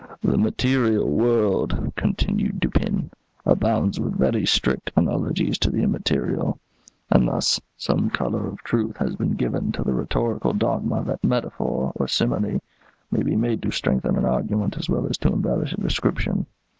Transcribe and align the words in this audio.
"The 0.23 0.35
material 0.39 1.07
world," 1.07 1.93
continued 1.95 2.59
Dupin, 2.59 3.11
"abounds 3.45 3.99
with 3.99 4.17
very 4.17 4.47
strict 4.47 4.91
analogies 4.95 5.59
to 5.59 5.69
the 5.69 5.83
immaterial; 5.83 6.57
and 7.11 7.27
thus 7.27 7.61
some 7.77 8.09
colour 8.09 8.47
of 8.47 8.57
truth 8.63 8.97
has 8.97 9.15
been 9.15 9.33
given 9.35 9.71
to 9.73 9.83
the 9.83 9.93
rhetorical 9.93 10.53
dogma 10.53 11.03
that 11.03 11.23
metaphor, 11.23 11.91
or 11.93 12.07
simile, 12.07 12.61
may 13.11 13.21
be 13.21 13.35
made 13.35 13.61
to 13.61 13.69
strengthen 13.69 14.17
an 14.17 14.25
argument 14.25 14.75
as 14.79 14.89
well 14.89 15.05
as 15.05 15.19
to 15.19 15.27
embellish 15.31 15.71
a 15.73 15.77
description. 15.77 16.47